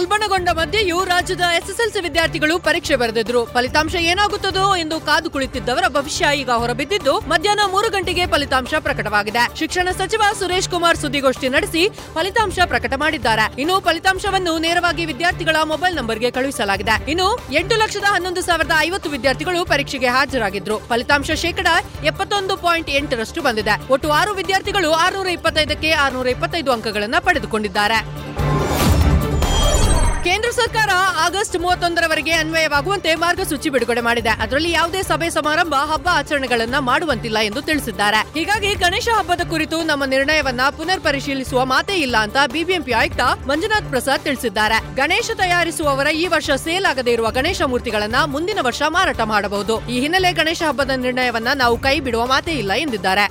[0.00, 3.40] ಉಲ್ಬಣಗೊಂಡ ಮಧ್ಯೆಯೂ ರಾಜ್ಯದ ಎಸ್ಎಸ್ಎಲ್ಸಿ ವಿದ್ಯಾರ್ಥಿಗಳು ಪರೀಕ್ಷೆ ಬರೆದಿದ್ರು.
[3.54, 9.42] ಫಲಿತಾಂಶ ಏನಾಗುತ್ತದೋ ಎಂದು ಕಾದು ಕುಳಿತಿದ್ದವರ ಭವಿಷ್ಯ ಈಗ ಹೊರಬಿದ್ದಿದ್ದು, ಮಧ್ಯಾಹ್ನ ಮೂರು ಗಂಟೆಗೆ ಫಲಿತಾಂಶ ಪ್ರಕಟವಾಗಿದೆ.
[9.60, 11.82] ಶಿಕ್ಷಣ ಸಚಿವ ಸುರೇಶ್ ಕುಮಾರ್ ಸುದ್ದಿಗೋಷ್ಠಿ ನಡೆಸಿ
[12.16, 13.46] ಫಲಿತಾಂಶ ಪ್ರಕಟ ಮಾಡಿದ್ದಾರೆ.
[13.62, 16.96] ಇನ್ನು ಫಲಿತಾಂಶವನ್ನು ನೇರವಾಗಿ ವಿದ್ಯಾರ್ಥಿಗಳ ಮೊಬೈಲ್ ನಂಬರ್ಗೆ ಕಳುಹಿಸಲಾಗಿದೆ.
[17.14, 17.28] ಇನ್ನು
[17.60, 20.78] ಎಂಟು ಲಕ್ಷದ ಹನ್ನೊಂದು ಸಾವಿರದ ಐವತ್ತು ವಿದ್ಯಾರ್ಥಿಗಳು ಪರೀಕ್ಷೆಗೆ ಹಾಜರಾಗಿದ್ರು.
[20.92, 21.68] ಫಲಿತಾಂಶ ಶೇಕಡ
[22.12, 23.76] ಎಪ್ಪತ್ತೊಂದು ಪಾಯಿಂಟ್ ಎಂಟರಷ್ಟು ಬಂದಿದೆ.
[23.96, 28.00] ಒಟ್ಟು ಆರು ವಿದ್ಯಾರ್ಥಿಗಳು ಆರುನೂರ ಇಪ್ಪತ್ತೈದಕ್ಕೆ ಆರುನೂರ ಇಪ್ಪತ್ತೈದು ಅಂಕಗಳನ್ನು ಪಡೆದುಕೊಂಡಿದ್ದಾರೆ.
[30.60, 30.90] ಸರ್ಕಾರ
[31.26, 34.32] ಆಗಸ್ಟ್ ಮೂವತ್ತೊಂದರವರೆಗೆ ಅನ್ವಯವಾಗುವಂತೆ ಮಾರ್ಗಸೂಚಿ ಬಿಡುಗಡೆ ಮಾಡಿದೆ.
[34.44, 38.20] ಅದರಲ್ಲಿ ಯಾವುದೇ ಸಭೆ ಸಮಾರಂಭ, ಹಬ್ಬ ಆಚರಣೆಗಳನ್ನ ಮಾಡುವಂತಿಲ್ಲ ಎಂದು ತಿಳಿಸಿದ್ದಾರೆ.
[38.38, 44.24] ಹೀಗಾಗಿ ಗಣೇಶ ಹಬ್ಬದ ಕುರಿತು ನಮ್ಮ ನಿರ್ಣಯವನ್ನ ಪುನರ್ ಪರಿಶೀಲಿಸುವ ಮಾತೇ ಇಲ್ಲ ಅಂತ ಬಿಬಿಎಂಪಿ ಆಯುಕ್ತ ಮಂಜುನಾಥ್ ಪ್ರಸಾದ್
[44.28, 44.78] ತಿಳಿಸಿದ್ದಾರೆ.
[44.96, 49.76] ಗಣೇಶ ತಯಾರಿಸುವವರ ಈ ವರ್ಷ ಸೇಲ್ ಆಗದೇ ಇರುವ ಗಣೇಶ ಮೂರ್ತಿಗಳನ್ನ ಮುಂದಿನ ವರ್ಷ ಮಾರಾಟ ಮಾಡಬಹುದು.
[49.94, 53.26] ಈ ಹಿನ್ನೆಲೆ ಗಣೇಶ ಹಬ್ಬದ ನಿರ್ಣಯವನ್ನ ನಾವು ಕೈ ಬಿಡುವ ಮಾತೇ ಇಲ್ಲ ಎಂದಿದ್ದಾರೆ.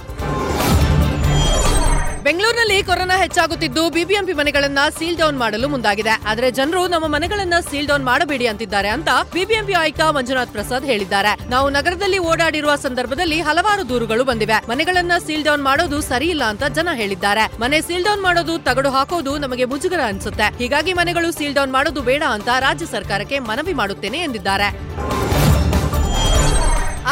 [2.29, 6.13] ಬೆಂಗಳೂರಿನಲ್ಲಿ ಕೊರೋನಾ ಹೆಚ್ಚಾಗುತ್ತಿದ್ದು, ಬಿಬಿಎಂಪಿ ಮನೆಗಳನ್ನ ಸೀಲ್ ಡೌನ್ ಮಾಡಲು ಮುಂದಾಗಿದೆ.
[6.31, 11.31] ಆದರೆ ಜನರು ನಮ್ಮ ಮನೆಗಳನ್ನ ಸೀಲ್ ಡೌನ್ ಮಾಡಬೇಡಿ ಅಂತಿದ್ದಾರೆ ಅಂತ ಬಿಬಿಎಂಪಿ ಆಯುಕ್ತ ಮಂಜುನಾಥ್ ಪ್ರಸಾದ್ ಹೇಳಿದ್ದಾರೆ.
[11.53, 14.57] ನಾವು ನಗರದಲ್ಲಿ ಓಡಾಡಿರುವ ಸಂದರ್ಭದಲ್ಲಿ ಹಲವಾರು ದೂರುಗಳು ಬಂದಿವೆ.
[14.71, 17.45] ಮನೆಗಳನ್ನ ಸೀಲ್ ಡೌನ್ ಮಾಡೋದು ಸರಿಯಿಲ್ಲ ಅಂತ ಜನ ಹೇಳಿದ್ದಾರೆ.
[17.63, 20.49] ಮನೆ ಸೀಲ್ ಡೌನ್ ಮಾಡೋದು ತಗಡು ಹಾಕೋದು ನಮಗೆ ಮುಜುಗರ ಅನ್ಸುತ್ತೆ.
[20.61, 24.69] ಹೀಗಾಗಿ ಮನೆಗಳು ಸೀಲ್ ಡೌನ್ ಮಾಡೋದು ಬೇಡ ಅಂತ ರಾಜ್ಯ ಸರ್ಕಾರಕ್ಕೆ ಮನವಿ ಮಾಡುತ್ತೇನೆ ಎಂದಿದ್ದಾರೆ.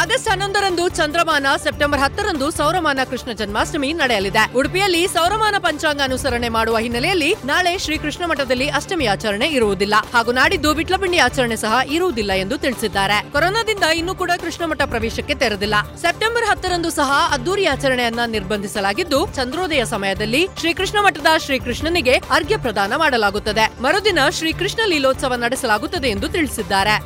[0.08, 4.44] ಆಗಸ್ಟ್ ಹನ್ನೊಂದರಂದು ಚಂದ್ರಮಾನ, ಸೆಪ್ಟೆಂಬರ್ ಹತ್ತರಂದು ಸೌರಮಾನ ಕೃಷ್ಣ ಜನ್ಮಾಷ್ಟಮಿ ನಡೆಯಲಿದೆ.
[4.60, 9.96] ಉಡುಪಿಯಲ್ಲಿ ಸೌರಮಾನ ಪಂಚಾಂಗ ಅನುಸರಣೆ ಮಾಡುವ ಹಿನ್ನೆಲೆಯಲ್ಲಿ ನಾಳೆ ಶ್ರೀಕೃಷ್ಣ ಮಠದಲ್ಲಿ ಅಷ್ಟಮಿ ಆಚರಣೆ ಇರುವುದಿಲ್ಲ.
[10.14, 13.18] ಹಾಗೂ ನಾಡಿದ್ದು ಬಿಟ್ಲಪಿಂಡಿ ಆಚರಣೆ ಸಹ ಇರುವುದಿಲ್ಲ ಎಂದು ತಿಳಿಸಿದ್ದಾರೆ.
[13.32, 15.76] ಕೊರೋನಾದಿಂದ ಇನ್ನೂ ಕೂಡ ಕೃಷ್ಣ ಮಠ ಪ್ರವೇಶಕ್ಕೆ ತೆರೆದಿಲ್ಲ.
[16.02, 23.68] ಸೆಪ್ಟೆಂಬರ್ ಹತ್ತರಂದು ಸಹ ಅದ್ದೂರಿ ಆಚರಣೆಯನ್ನ ನಿರ್ಬಂಧಿಸಲಾಗಿದ್ದು, ಚಂದ್ರೋದಯ ಸಮಯದಲ್ಲಿ ಶ್ರೀಕೃಷ್ಣ ಮಠದ ಶ್ರೀಕೃಷ್ಣನಿಗೆ ಅರ್ಘ್ಯ ಪ್ರದಾನ ಮಾಡಲಾಗುತ್ತದೆ.
[23.82, 26.98] ಮರುದಿನ ಶ್ರೀಕೃಷ್ಣ ಲೀಲೋತ್ಸವ ನಡೆಸಲಾಗುತ್ತದೆ ಎಂದು ತಿಳಿಸಿದ್ದಾರೆ.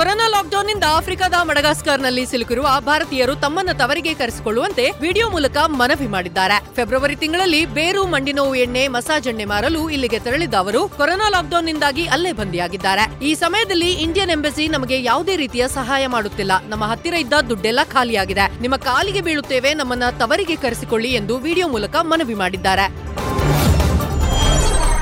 [0.00, 6.56] ಕೊರೋನಾ ಲಾಕ್ಡೌನ್ನಿಂದ ಆಫ್ರಿಕಾದ ಮಡಗಾಸ್ಕರ್ನಲ್ಲಿ ಸಿಲುಕಿರುವ ಭಾರತೀಯರು ತಮ್ಮನ್ನು ತವರಿಗೆ ಕರೆಸಿಕೊಳ್ಳುವಂತೆ ವಿಡಿಯೋ ಮೂಲಕ ಮನವಿ ಮಾಡಿದ್ದಾರೆ.
[6.76, 13.04] ಫೆಬ್ರವರಿ ತಿಂಗಳಲ್ಲಿ ಬೇರು ಮಂಡಿನೋವು ಎಣ್ಣೆ, ಮಸಾಜ್ ಎಣ್ಣೆ ಮಾರಲು ಇಲ್ಲಿಗೆ ತೆರಳಿದ್ದ ಅವರು ಕೊರೋನಾ ಲಾಕ್ಡೌನ್ನಿಂದಾಗಿ ಅಲ್ಲೇ ಬಂದಿಯಾಗಿದ್ದಾರೆ.
[13.28, 16.52] ಈ ಸಮಯದಲ್ಲಿ ಇಂಡಿಯನ್ ಎಂಬಸಿ ನಮಗೆ ಯಾವುದೇ ರೀತಿಯ ಸಹಾಯ ಮಾಡುತ್ತಿಲ್ಲ.
[16.72, 18.46] ನಮ್ಮ ಹತ್ತಿರ ಇದ್ದ ದುಡ್ಡೆಲ್ಲ ಖಾಲಿಯಾಗಿದೆ.
[18.64, 22.88] ನಿಮ್ಮ ಕಾಲಿಗೆ ಬೀಳುತ್ತೇವೆ, ನಮ್ಮನ್ನ ತವರಿಗೆ ಕರೆಸಿಕೊಳ್ಳಿ ಎಂದು ವಿಡಿಯೋ ಮೂಲಕ ಮನವಿ ಮಾಡಿದ್ದಾರೆ.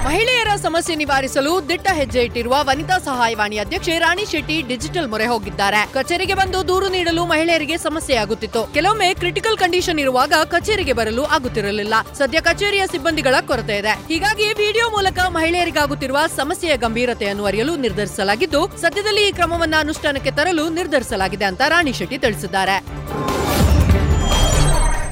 [0.08, 5.80] ಮಹಿಳೆಯರ ಸಮಸ್ಯೆ ನಿವಾರಿಸಲು ದಿಟ್ಟ ಹೆಜ್ಜೆ ಇಟ್ಟಿರುವ ವನಿತಾ ಸಹಾಯವಾಣಿ ಅಧ್ಯಕ್ಷೆ ರಾಣಿ ಶೆಟ್ಟಿ ಡಿಜಿಟಲ್ ಮೊರೆ ಹೋಗಿದ್ದಾರೆ.
[5.96, 11.94] ಕಚೇರಿಗೆ ಬಂದು ದೂರು ನೀಡಲು ಮಹಿಳೆಯರಿಗೆ ಸಮಸ್ಯೆಯಾಗುತ್ತಿತ್ತು ಕೆಲವೊಮ್ಮೆ ಕ್ರಿಟಿಕಲ್ ಕಂಡೀಷನ್ ಇರುವಾಗ ಕಚೇರಿಗೆ ಬರಲು ಆಗುತ್ತಿರಲಿಲ್ಲ.
[12.20, 13.94] ಸದ್ಯ ಕಚೇರಿಯ ಸಿಬ್ಬಂದಿಗಳ ಕೊರತೆ ಇದೆ.
[14.12, 21.62] ಹೀಗಾಗಿ ವಿಡಿಯೋ ಮೂಲಕ ಮಹಿಳೆಯರಿಗಾಗುತ್ತಿರುವ ಸಮಸ್ಯೆಯ ಗಂಭೀರತೆಯನ್ನು ಅರಿಯಲು ನಿರ್ಧರಿಸಲಾಗಿದ್ದು, ಸದ್ಯದಲ್ಲಿ ಈ ಕ್ರಮವನ್ನು ಅನುಷ್ಠಾನಕ್ಕೆ ತರಲು ನಿರ್ಧರಿಸಲಾಗಿದೆ ಅಂತ
[21.74, 22.78] ರಾಣಿ ಶೆಟ್ಟಿ ತಿಳಿಸಿದ್ದಾರೆ.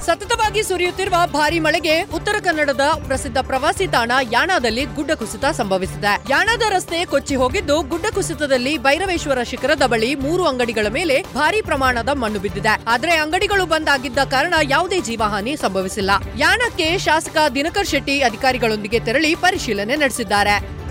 [0.07, 6.13] ಸತತವಾಗಿ ಸುರಿಯುತ್ತಿರುವ ಭಾರಿ ಮಳೆಗೆ ಉತ್ತರ ಕನ್ನಡದ ಪ್ರಸಿದ್ಧ ಪ್ರವಾಸಿ ತಾಣ ಯಾಣದಲ್ಲಿ ಗುಡ್ಡ ಕುಸಿತ ಸಂಭವಿಸಿದೆ.
[6.33, 12.41] ಯಾಣದ ರಸ್ತೆ ಕೊಚ್ಚಿ ಹೋಗಿದ್ದು ಗುಡ್ಡ ಕುಸಿತದಲ್ಲಿ ಭೈರವೇಶ್ವರ ಶಿಖರದ ಬಳಿ ಮೂರು ಅಂಗಡಿಗಳ ಮೇಲೆ ಭಾರಿ ಪ್ರಮಾಣದ ಮಣ್ಣು
[12.45, 12.75] ಬಿದ್ದಿದೆ.
[12.95, 16.11] ಆದರೆ ಅಂಗಡಿಗಳು ಬಂದ್ ಆಗಿದ್ದ ಕಾರಣ ಯಾವುದೇ ಜೀವಹಾನಿ ಸಂಭವಿಸಿಲ್ಲ.
[16.45, 20.86] ಯಾಣಕ್ಕೆ ಶಾಸಕ ದಿನಕರ್ ಶೆಟ್ಟಿ ಅಧಿಕಾರಿಗಳೊಂದಿಗೆ ತೆರಳಿ ಪರಿಶೀಲನೆ ನಡೆಸಿದ್ದಾರೆ.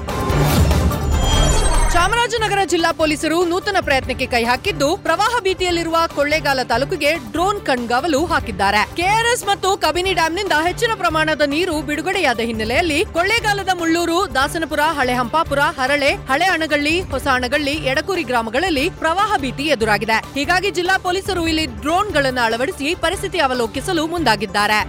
[1.95, 8.81] ಚಾಮರಾಜನಗರ ಜಿಲ್ಲಾ ಪೊಲೀಸರು ನೂತನ ಪ್ರಯತ್ನಕ್ಕೆ ಕೈ ಹಾಕಿದ್ದು, ಪ್ರವಾಹ ಭೀತಿಯಲ್ಲಿರುವ ಕೊಳ್ಳೇಗಾಲ ತಾಲೂಕಿಗೆ ಡ್ರೋನ್ ಕಣ್ಗಾವಲು ಹಾಕಿದ್ದಾರೆ.
[8.97, 16.11] ಕೆಆರ್ಎಸ್ ಮತ್ತು ಕಬಿನಿ ಡ್ಯಾಂನಿಂದ ಹೆಚ್ಚಿನ ಪ್ರಮಾಣದ ನೀರು ಬಿಡುಗಡೆಯಾದ ಹಿನ್ನೆಲೆಯಲ್ಲಿ ಕೊಳ್ಳೇಗಾಲದ ಮುಳ್ಳೂರು, ದಾಸನಪುರ ಹಳೆ ಹಂಪಾಪುರ ಹರಳೆ
[16.31, 20.19] ಹಳೆ ಅಣಗಳ್ಳಿ ಹೊಸ ಅಣಗಳ್ಳಿ ಎಡಕೂರಿ ಗ್ರಾಮಗಳಲ್ಲಿ ಪ್ರವಾಹ ಭೀತಿ ಎದುರಾಗಿದೆ.
[20.37, 24.81] ಹೀಗಾಗಿ ಜಿಲ್ಲಾ ಪೊಲೀಸರು ಇಲ್ಲಿ ಡ್ರೋನ್ಗಳನ್ನು ಅಳವಡಿಸಿ ಪರಿಸ್ಥಿತಿ ಅವಲೋಕಿಸಲು ಮುಂದಾಗಿದ್ದಾರೆ.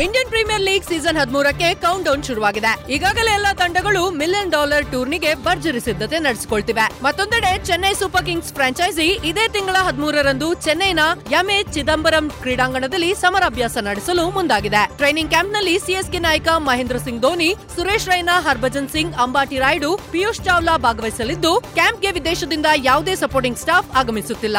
[0.00, 2.70] ಇಂಡಿಯನ್ ಪ್ರೀಮಿಯರ್ ಲೀಗ್ ಸೀಸನ್ ಹದಿಮೂರಕ್ಕೆ ಕೌಂಟ್ ಡೌನ್ ಶುರುವಾಗಿದೆ.
[2.94, 6.86] ಈಗಾಗಲೇ ಎಲ್ಲಾ ತಂಡಗಳು ಮಿಲಿಯನ್ ಡಾಲರ್ ಟೂರ್ನಿಗೆ ಭರ್ಜರಿ ಸಿದ್ಧತೆ ನಡೆಸಿಕೊಳ್ತಿವೆ.
[7.06, 11.02] ಮತ್ತೊಂದೆಡೆ ಚೆನ್ನೈ ಸೂಪರ್ ಕಿಂಗ್ಸ್ ಫ್ರಾಂಚೈಸಿ ಇದೇ ತಿಂಗಳ ಹದಿಮೂರರಂದು ಚೆನ್ನೈನ
[11.40, 14.82] ಎಂಎ ಚಿದಂಬರಂ ಕ್ರೀಡಾಂಗಣದಲ್ಲಿ ಸಮರಾಭ್ಯಾಸ ನಡೆಸಲು ಮುಂದಾಗಿದೆ.
[15.00, 20.76] ಟ್ರೈನಿಂಗ್ ಕ್ಯಾಂಪ್ನಲ್ಲಿ ಸಿಎಸ್ಕೆ ನಾಯಕ ಮಹೇಂದ್ರ ಸಿಂಗ್ ಧೋನಿ, ಸುರೇಶ್ ರೈನಾ, ಹರ್ಭಜನ್ ಸಿಂಗ್, ಅಂಬಾಟಿ ರಾಯ್ಡು, ಪಿಯೂಷ್ ಚಾವ್ಲಾ
[20.86, 24.58] ಭಾಗವಹಿಸಲಿದ್ದು ಕ್ಯಾಂಪ್ಗೆ ವಿದೇಶದಿಂದ ಯಾವುದೇ ಸಪೋರ್ಟಿಂಗ್ ಸ್ಟಾಫ್ ಆಗಮಿಸುತ್ತಿಲ್ಲ.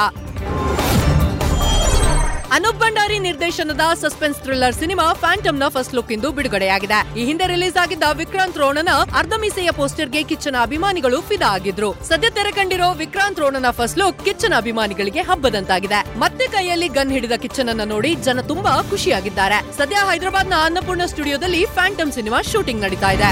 [2.55, 6.99] ಅನೂಪ್ ಭಂಡಾರಿ ನಿರ್ದೇಶನದ ಸಸ್ಪೆನ್ಸ್ ಥ್ರಿಲ್ಲರ್ ಸಿನಿಮಾ ಫ್ಯಾಂಟಮ್ನ ಫಸ್ಟ್ ಲುಕ್ ಇಂದು ಬಿಡುಗಡೆಯಾಗಿದೆ.
[7.19, 11.89] ಈ ಹಿಂದೆ ರಿಲೀಸ್ ಆಗಿದ್ದ ವಿಕ್ರಾಂತ್ ರೋಣನ ಅರ್ಧ ಮೀಸೆಯ ಪೋಸ್ಟರ್ಗೆ ಕಿಚ್ಚನ ಅಭಿಮಾನಿಗಳು ಫಿದಾ ಆಗಿದ್ರು.
[12.09, 16.01] ಸದ್ಯ ತೆರೆ ಕಂಡಿರೋ ವಿಕ್ರಾಂತ್ ರೋಣನ ಫಸ್ಟ್ ಲುಕ್ ಕಿಚ್ಚನ ಅಭಿಮಾನಿಗಳಿಗೆ ಹಬ್ಬದಂತಾಗಿದೆ.
[16.25, 19.59] ಮತ್ತೆ ಕೈಯಲ್ಲಿ ಗನ್ ಹಿಡಿದ ಕಿಚ್ಚನನ್ನ ನೋಡಿ ಜನ ತುಂಬಾ ಖುಷಿಯಾಗಿದ್ದಾರೆ.
[19.81, 23.31] ಸದ್ಯ ಹೈದರಾಬಾದ್ನ ಅನ್ನಪೂರ್ಣ ಸ್ಟುಡಿಯೋದಲ್ಲಿ ಫ್ಯಾಂಟಮ್ ಸಿನಿಮಾ ಶೂಟಿಂಗ್ ನಡೀತಾ ಇದೆ.